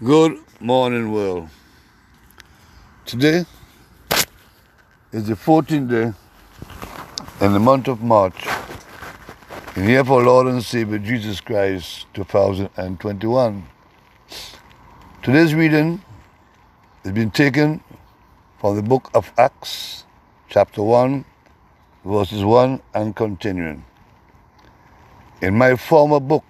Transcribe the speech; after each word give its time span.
Good 0.00 0.38
morning, 0.60 1.10
world. 1.10 1.48
Today 3.04 3.46
is 5.12 5.26
the 5.26 5.34
14th 5.34 5.90
day 5.90 6.12
in 7.44 7.52
the 7.52 7.58
month 7.58 7.88
of 7.88 8.00
March 8.00 8.46
in 9.74 9.84
the 9.86 9.90
year 9.90 10.00
of 10.00 10.12
our 10.12 10.22
Lord 10.22 10.46
and 10.46 10.62
Savior 10.64 10.98
Jesus 10.98 11.40
Christ 11.40 12.06
2021. 12.14 13.64
Today's 15.22 15.52
reading 15.52 16.00
has 17.04 17.12
been 17.12 17.32
taken 17.32 17.82
from 18.60 18.76
the 18.76 18.82
book 18.82 19.10
of 19.14 19.32
Acts, 19.36 20.04
chapter 20.48 20.82
1, 20.82 21.24
verses 22.04 22.44
1 22.44 22.80
and 22.94 23.16
continuing. 23.16 23.84
In 25.40 25.58
my 25.58 25.76
former 25.76 26.20
book, 26.20 26.44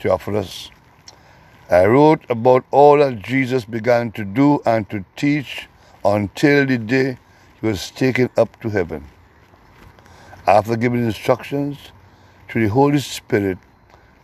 Theophilus, 0.00 0.70
I 1.68 1.84
wrote 1.86 2.24
about 2.28 2.64
all 2.70 2.98
that 2.98 3.22
Jesus 3.22 3.64
began 3.64 4.12
to 4.12 4.24
do 4.24 4.60
and 4.64 4.88
to 4.88 5.04
teach 5.16 5.68
until 6.04 6.64
the 6.64 6.78
day 6.78 7.18
he 7.60 7.66
was 7.66 7.90
taken 7.90 8.30
up 8.36 8.60
to 8.60 8.68
heaven. 8.68 9.04
After 10.46 10.76
giving 10.76 11.04
instructions 11.04 11.90
to 12.50 12.60
the 12.60 12.68
Holy 12.68 13.00
Spirit 13.00 13.58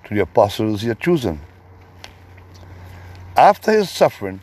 to 0.04 0.14
the 0.14 0.20
apostles 0.20 0.82
he 0.82 0.88
had 0.88 1.00
chosen. 1.00 1.40
After 3.36 3.72
his 3.72 3.90
suffering, 3.90 4.40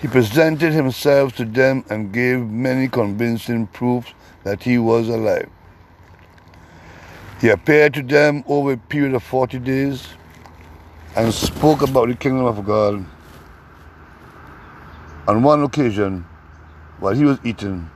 he 0.00 0.08
presented 0.08 0.72
himself 0.72 1.36
to 1.36 1.44
them 1.44 1.84
and 1.90 2.14
gave 2.14 2.40
many 2.40 2.88
convincing 2.88 3.66
proofs 3.66 4.14
that 4.42 4.62
he 4.62 4.78
was 4.78 5.10
alive. 5.10 5.50
He 7.42 7.50
appeared 7.50 7.92
to 7.94 8.02
them 8.02 8.42
over 8.46 8.72
a 8.72 8.78
period 8.78 9.14
of 9.14 9.22
40 9.22 9.58
days 9.58 10.08
and 11.16 11.32
spoke 11.32 11.82
about 11.82 12.08
the 12.08 12.14
kingdom 12.14 12.44
of 12.44 12.64
God. 12.64 13.04
On 15.28 15.42
one 15.42 15.62
occasion, 15.62 16.26
while 16.98 17.14
he 17.14 17.24
was 17.24 17.38
eating, 17.44 17.88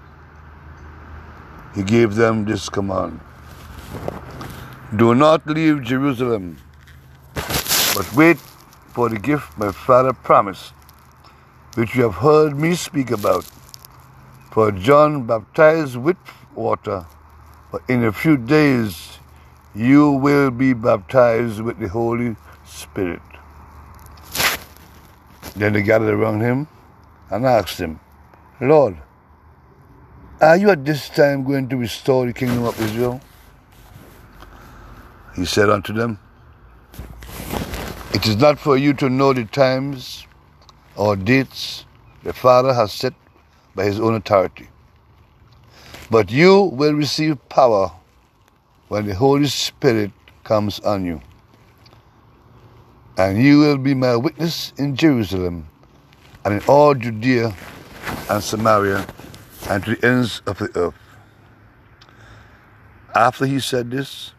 he 1.74 1.82
gave 1.82 2.14
them 2.14 2.44
this 2.44 2.68
command 2.68 3.20
Do 4.96 5.14
not 5.14 5.46
leave 5.46 5.82
Jerusalem, 5.82 6.58
but 7.34 8.08
wait 8.14 8.38
for 8.94 9.08
the 9.08 9.18
gift 9.18 9.58
my 9.58 9.72
Father 9.72 10.12
promised, 10.12 10.72
which 11.74 11.94
you 11.96 12.04
have 12.04 12.16
heard 12.16 12.56
me 12.56 12.74
speak 12.74 13.10
about. 13.10 13.44
For 14.52 14.72
John 14.72 15.24
baptized 15.26 15.96
with 15.96 16.16
water, 16.54 17.04
but 17.70 17.82
in 17.88 18.04
a 18.04 18.12
few 18.12 18.36
days 18.36 19.18
you 19.74 20.12
will 20.12 20.50
be 20.50 20.72
baptized 20.72 21.60
with 21.60 21.78
the 21.78 21.88
Holy 21.88 22.36
Spirit. 22.68 23.22
Then 25.56 25.72
they 25.72 25.82
gathered 25.82 26.14
around 26.14 26.40
him 26.40 26.68
and 27.30 27.46
asked 27.46 27.78
him, 27.78 27.98
Lord, 28.60 28.96
are 30.40 30.56
you 30.56 30.70
at 30.70 30.84
this 30.84 31.08
time 31.08 31.44
going 31.44 31.68
to 31.70 31.76
restore 31.76 32.26
the 32.26 32.32
kingdom 32.32 32.64
of 32.64 32.80
Israel? 32.80 33.20
He 35.34 35.44
said 35.44 35.70
unto 35.70 35.92
them, 35.92 36.18
It 38.14 38.26
is 38.26 38.36
not 38.36 38.58
for 38.58 38.76
you 38.76 38.92
to 38.94 39.08
know 39.08 39.32
the 39.32 39.44
times 39.44 40.26
or 40.94 41.16
dates 41.16 41.84
the 42.22 42.32
Father 42.32 42.74
has 42.74 42.92
set 42.92 43.14
by 43.74 43.84
his 43.84 43.98
own 43.98 44.14
authority. 44.14 44.68
But 46.10 46.30
you 46.30 46.62
will 46.62 46.94
receive 46.94 47.48
power 47.48 47.92
when 48.88 49.06
the 49.06 49.14
Holy 49.14 49.46
Spirit 49.46 50.12
comes 50.44 50.80
on 50.80 51.04
you 51.04 51.20
and 53.18 53.42
you 53.42 53.58
will 53.58 53.76
be 53.76 53.94
my 53.94 54.14
witness 54.14 54.72
in 54.78 54.94
Jerusalem 54.94 55.68
and 56.44 56.54
in 56.54 56.68
all 56.68 56.94
Judea 56.94 57.52
and 58.30 58.42
Samaria 58.42 59.04
and 59.68 59.84
to 59.84 59.96
the 59.96 60.06
ends 60.06 60.40
of 60.46 60.58
the 60.58 60.70
earth. 60.76 60.94
After 63.16 63.44
he 63.44 63.58
said 63.58 63.90
this, 63.90 64.34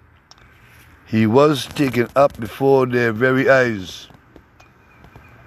he 1.06 1.28
was 1.28 1.66
taken 1.66 2.08
up 2.16 2.40
before 2.40 2.86
their 2.86 3.12
very 3.12 3.50
eyes, 3.50 4.08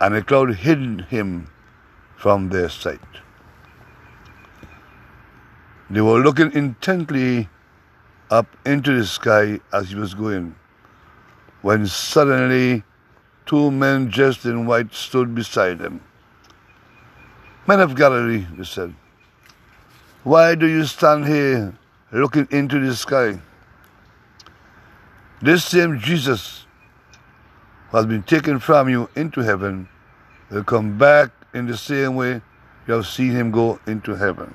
and 0.00 0.14
a 0.14 0.22
cloud 0.22 0.54
hid 0.56 1.06
him 1.08 1.48
from 2.16 2.50
their 2.50 2.68
sight. 2.68 3.00
They 5.88 6.02
were 6.02 6.20
looking 6.20 6.52
intently 6.52 7.48
up 8.30 8.46
into 8.66 8.98
the 8.98 9.06
sky 9.06 9.60
as 9.72 9.88
he 9.90 9.94
was 9.94 10.12
going, 10.12 10.54
when 11.62 11.86
suddenly 11.86 12.82
Two 13.46 13.70
men 13.70 14.08
dressed 14.08 14.44
in 14.44 14.66
white 14.66 14.94
stood 14.94 15.34
beside 15.34 15.80
him. 15.80 16.00
Men 17.66 17.80
of 17.80 17.94
Galilee, 17.94 18.46
they 18.56 18.64
said, 18.64 18.94
why 20.24 20.54
do 20.54 20.68
you 20.68 20.84
stand 20.84 21.26
here 21.26 21.74
looking 22.12 22.46
into 22.52 22.78
the 22.78 22.94
sky? 22.94 23.40
This 25.40 25.64
same 25.64 25.98
Jesus 25.98 26.64
who 27.90 27.96
has 27.96 28.06
been 28.06 28.22
taken 28.22 28.60
from 28.60 28.88
you 28.88 29.08
into 29.16 29.40
heaven 29.40 29.88
will 30.48 30.62
come 30.62 30.96
back 30.96 31.30
in 31.52 31.66
the 31.66 31.76
same 31.76 32.14
way 32.14 32.40
you 32.86 32.94
have 32.94 33.08
seen 33.08 33.32
him 33.32 33.50
go 33.50 33.80
into 33.84 34.14
heaven. 34.14 34.54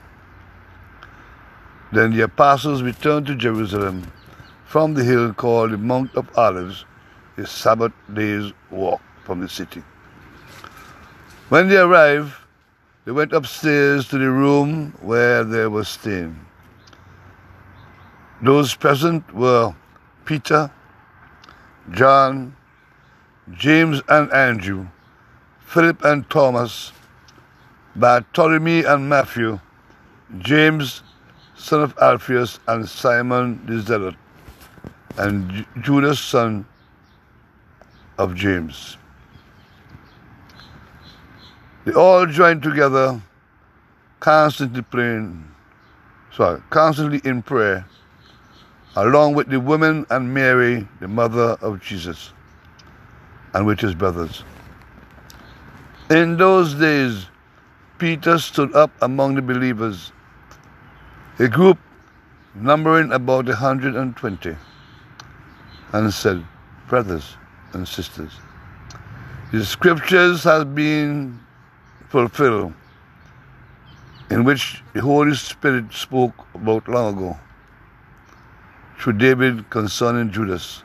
Then 1.92 2.14
the 2.14 2.22
apostles 2.22 2.82
returned 2.82 3.28
to 3.28 3.36
Jerusalem 3.36 4.10
from 4.66 4.94
the 4.94 5.04
hill 5.04 5.34
called 5.34 5.72
the 5.72 5.78
Mount 5.78 6.16
of 6.16 6.30
Olives 6.38 6.86
a 7.38 7.46
Sabbath 7.46 7.94
day's 8.14 8.52
walk 8.72 9.02
from 9.24 9.40
the 9.42 9.50
city. 9.50 9.84
When 11.50 11.70
they 11.70 11.78
arrived, 11.78 12.34
they 13.06 13.12
went 13.12 13.32
upstairs 13.32 14.08
to 14.10 14.18
the 14.18 14.30
room 14.30 14.94
where 15.02 15.44
they 15.44 15.68
were 15.68 15.84
staying. 15.84 16.40
Those 18.42 18.76
present 18.76 19.34
were 19.34 19.74
Peter, 20.26 20.72
John, 21.92 22.56
James 23.54 24.02
and 24.10 24.32
Andrew, 24.34 24.88
Philip 25.60 26.04
and 26.04 26.30
Thomas, 26.30 26.92
Bartholomew 27.96 28.84
and 28.86 29.08
Matthew, 29.08 29.60
James, 30.40 31.02
son 31.56 31.82
of 31.82 31.98
Alphaeus, 32.00 32.60
and 32.68 32.88
Simon 32.88 33.66
the 33.66 33.80
Zealot, 33.80 34.16
and 35.18 35.66
Judas, 35.82 36.20
son 36.20 36.66
of 38.18 38.36
James. 38.36 38.98
They 41.86 41.94
all 41.94 42.26
joined 42.26 42.64
together, 42.64 43.22
constantly 44.20 44.82
praying, 44.82 45.50
sorry, 46.34 46.62
constantly 46.70 47.22
in 47.24 47.42
prayer, 47.42 47.86
along 48.96 49.36
with 49.36 49.50
the 49.50 49.60
women 49.60 50.06
and 50.10 50.34
Mary, 50.34 50.88
the 51.00 51.08
mother 51.08 51.58
of 51.62 51.80
Jesus, 51.82 52.34
and 53.54 53.66
with 53.66 53.80
his 53.80 53.96
brothers. 53.96 54.44
In 56.10 56.38
those 56.38 56.74
days, 56.74 57.28
Peter 58.00 58.38
stood 58.38 58.76
up 58.76 58.92
among 59.02 59.36
the 59.36 59.42
believers, 59.42 60.12
a 61.40 61.48
group 61.48 61.78
numbering 62.56 63.12
about 63.12 63.48
a 63.48 63.56
hundred 63.56 63.96
and 63.96 64.16
twenty, 64.16 64.56
and 65.94 66.14
said, 66.14 66.44
Brothers, 66.90 67.36
and 67.78 67.88
sisters. 67.88 68.32
The 69.52 69.64
scriptures 69.64 70.44
have 70.44 70.76
been 70.76 71.40
fulfilled 72.10 72.74
in 74.30 74.44
which 74.44 74.84
the 74.94 75.02
Holy 75.02 75.36
Spirit 75.36 75.94
spoke 75.94 76.34
about 76.54 76.88
long 76.90 77.18
ago 77.18 77.40
through 79.00 79.14
David 79.14 79.70
concerning 79.70 80.32
Judas, 80.32 80.84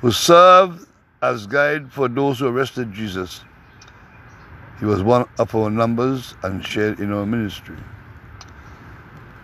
who 0.00 0.12
served 0.12 0.86
as 1.22 1.46
guide 1.46 1.92
for 1.92 2.08
those 2.08 2.38
who 2.38 2.48
arrested 2.48 2.92
Jesus. 2.92 3.42
He 4.78 4.84
was 4.86 5.02
one 5.02 5.26
of 5.38 5.54
our 5.54 5.70
numbers 5.70 6.34
and 6.42 6.64
shared 6.64 7.00
in 7.00 7.12
our 7.12 7.24
ministry. 7.24 7.76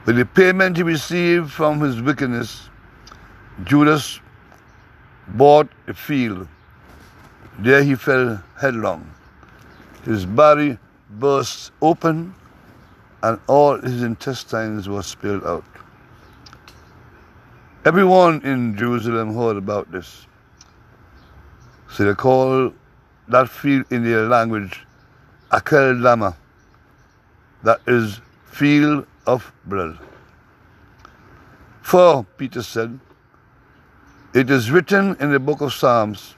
With 0.04 0.16
the 0.16 0.26
payment 0.26 0.76
he 0.76 0.82
received 0.82 1.50
from 1.50 1.80
his 1.80 2.00
wickedness, 2.00 2.68
Judas 3.64 4.20
bought 5.34 5.68
a 5.86 5.94
field. 5.94 6.48
There 7.58 7.82
he 7.82 7.94
fell 7.94 8.42
headlong. 8.60 9.10
His 10.04 10.24
body 10.24 10.78
burst 11.10 11.72
open 11.82 12.34
and 13.22 13.40
all 13.46 13.78
his 13.80 14.02
intestines 14.02 14.88
were 14.88 15.02
spilled 15.02 15.44
out. 15.44 15.64
Everyone 17.84 18.40
in 18.42 18.76
Jerusalem 18.76 19.34
heard 19.34 19.56
about 19.56 19.90
this. 19.90 20.26
So 21.90 22.04
they 22.04 22.14
called 22.14 22.74
that 23.28 23.48
field 23.48 23.86
in 23.90 24.04
their 24.04 24.26
language 24.26 24.86
Akeldama, 25.50 26.36
that 27.62 27.80
is, 27.86 28.20
field 28.44 29.06
of 29.26 29.50
blood. 29.64 29.98
For, 31.82 32.24
Peter 32.36 32.62
said, 32.62 33.00
it 34.34 34.50
is 34.50 34.70
written 34.70 35.16
in 35.20 35.32
the 35.32 35.40
book 35.40 35.60
of 35.60 35.72
Psalms 35.72 36.34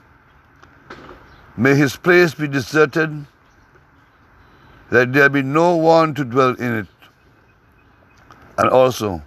May 1.57 1.75
his 1.75 1.97
place 1.97 2.33
be 2.33 2.49
deserted, 2.49 3.27
that 4.91 5.13
there 5.13 5.29
be 5.29 5.43
no 5.43 5.77
one 5.77 6.15
to 6.15 6.25
dwell 6.25 6.55
in 6.55 6.79
it. 6.79 6.87
And 8.57 8.71
also, 8.71 9.23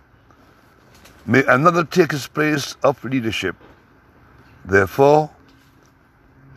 may 1.26 1.44
another 1.46 1.84
take 1.84 2.12
his 2.12 2.28
place 2.28 2.76
of 2.84 3.04
leadership. 3.04 3.56
Therefore, 4.66 5.30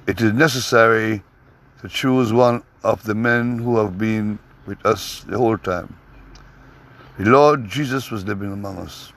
it 0.06 0.20
is 0.20 0.32
necessary 0.32 1.22
to 1.82 1.88
choose 1.88 2.32
one 2.32 2.62
of 2.82 3.02
the 3.04 3.14
men 3.14 3.58
who 3.58 3.76
have 3.78 3.98
been 3.98 4.38
with 4.64 4.84
us 4.86 5.24
the 5.28 5.36
whole 5.36 5.58
time. 5.58 5.94
The 7.18 7.24
Lord 7.30 7.68
Jesus 7.68 8.10
was 8.10 8.24
living 8.24 8.52
among 8.52 8.78
us. 8.78 9.12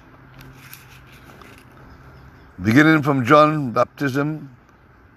Beginning 2.62 3.02
from 3.04 3.24
John 3.24 3.72
baptism 3.72 4.54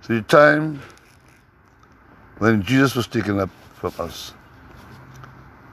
to 0.03 0.15
the 0.15 0.23
time 0.23 0.81
when 2.39 2.63
Jesus 2.63 2.95
was 2.95 3.09
taken 3.09 3.41
up 3.41 3.51
from 3.75 3.93
us. 3.99 4.33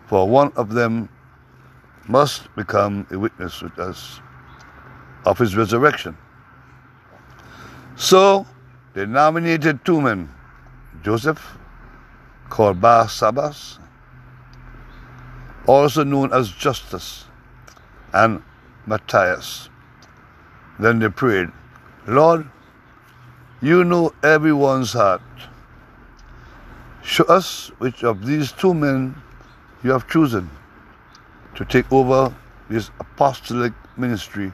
For 0.08 0.28
one 0.28 0.52
of 0.56 0.74
them 0.74 1.10
must 2.08 2.50
become 2.56 3.06
a 3.12 3.20
witness 3.20 3.62
with 3.62 3.78
us 3.78 4.20
of 5.28 5.38
his 5.38 5.56
resurrection. 5.56 6.18
So 7.96 8.48
they 8.96 9.06
nominated 9.06 9.86
two 9.86 10.02
men, 10.02 10.28
Joseph, 11.04 11.56
called 12.50 12.82
Barsabbas, 12.82 13.78
also 15.68 16.04
known 16.04 16.34
as 16.34 16.50
Justus, 16.50 17.26
and 18.12 18.42
Matthias. 18.88 19.70
Then 20.80 20.98
they 20.98 21.10
prayed, 21.10 21.50
Lord, 22.10 22.50
you 23.62 23.84
know 23.84 24.16
everyone's 24.24 24.94
heart. 24.94 25.22
Show 27.04 27.26
us 27.26 27.68
which 27.78 28.04
of 28.04 28.26
these 28.26 28.52
two 28.52 28.74
men 28.74 29.14
you 29.84 29.92
have 29.92 30.08
chosen 30.10 30.50
to 31.54 31.66
take 31.66 31.92
over 31.92 32.34
this 32.68 32.90
apostolic 33.00 33.74
ministry 33.96 34.52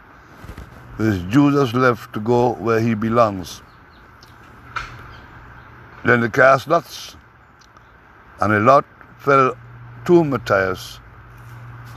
with 0.97 1.31
Judas 1.31 1.73
left 1.73 2.11
to 2.15 2.19
go 2.19 2.55
where 2.55 2.81
he 2.81 2.93
belongs. 2.93 3.61
Then 6.03 6.19
they 6.19 6.29
cast 6.29 6.67
lots, 6.67 7.15
and 8.41 8.51
a 8.51 8.59
lot 8.59 8.83
fell 9.17 9.55
to 10.07 10.23
Matthias, 10.25 10.99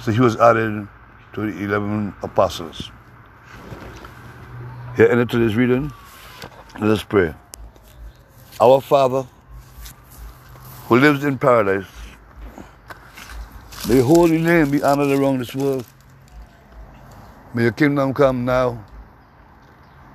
so 0.01 0.13
he 0.13 0.21
was 0.21 0.37
added 0.37 0.87
to 1.33 1.51
the 1.51 1.65
eleven 1.65 2.15
apostles. 2.23 2.93
Here 4.99 5.07
in 5.07 5.29
today's 5.29 5.55
reading, 5.55 5.93
let 6.81 6.91
us 6.91 7.05
pray. 7.05 7.33
Our 8.61 8.81
Father, 8.81 9.25
who 10.89 10.97
lives 10.99 11.23
in 11.23 11.39
paradise, 11.39 11.87
may 13.89 13.95
your 13.95 14.05
holy 14.07 14.39
name 14.39 14.73
be 14.73 14.83
honored 14.83 15.17
around 15.17 15.39
this 15.39 15.55
world. 15.55 15.87
May 17.55 17.63
your 17.63 17.71
kingdom 17.71 18.13
come 18.13 18.45
now. 18.45 18.85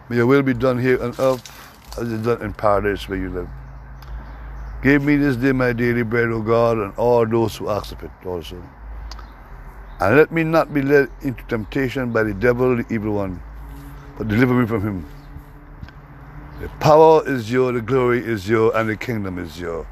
May 0.10 0.18
your 0.18 0.28
will 0.28 0.44
be 0.44 0.54
done 0.54 0.78
here 0.78 1.02
on 1.02 1.16
earth 1.18 1.50
as 1.98 2.12
it 2.12 2.16
is 2.16 2.26
done 2.26 2.42
in 2.42 2.52
paradise 2.52 3.08
where 3.08 3.18
you 3.18 3.30
live. 3.30 3.48
Give 4.82 5.02
me 5.02 5.16
this 5.16 5.38
day 5.38 5.54
my 5.54 5.72
daily 5.72 6.04
bread, 6.04 6.28
O 6.28 6.42
God, 6.42 6.78
and 6.80 6.94
all 6.98 7.26
those 7.26 7.56
who 7.56 7.70
ask 7.70 7.94
of 7.94 8.04
it 8.04 8.12
also. 8.26 8.62
And 10.02 10.18
let 10.18 10.34
me 10.34 10.44
not 10.44 10.74
be 10.74 10.82
led 10.82 11.08
into 11.22 11.42
temptation 11.46 12.12
by 12.12 12.24
the 12.24 12.34
devil, 12.34 12.76
the 12.76 12.94
evil 12.94 13.14
one, 13.14 13.42
but 14.18 14.28
deliver 14.28 14.54
me 14.54 14.68
from 14.68 14.82
him. 14.82 15.06
The 16.62 16.70
power 16.80 17.28
is 17.28 17.52
yours, 17.52 17.76
the 17.76 17.82
glory 17.82 18.24
is 18.24 18.48
yours, 18.48 18.74
and 18.76 18.90
the 18.90 18.96
kingdom 18.96 19.38
is 19.40 19.60
yours 19.60 19.86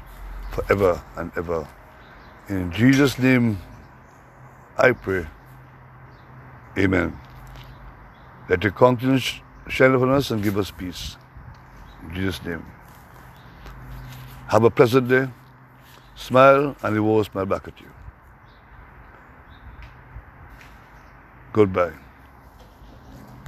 forever 0.50 1.02
and 1.16 1.32
ever. 1.36 1.66
In 2.48 2.70
Jesus' 2.72 3.18
name 3.18 3.58
I 4.78 4.92
pray. 4.92 5.26
Amen. 6.78 7.18
Let 8.48 8.62
your 8.62 8.72
countenance 8.72 9.40
shine 9.68 9.94
upon 9.94 10.10
us 10.10 10.30
and 10.30 10.42
give 10.42 10.58
us 10.58 10.70
peace. 10.70 11.16
In 12.02 12.14
Jesus' 12.14 12.42
name. 12.44 12.64
Have 14.48 14.64
a 14.64 14.70
pleasant 14.70 15.08
day. 15.08 15.28
Smile, 16.14 16.76
and 16.82 16.96
the 16.96 17.02
world 17.02 17.26
smile 17.26 17.46
back 17.46 17.66
at 17.68 17.80
you. 17.80 17.88
Goodbye. 21.52 21.92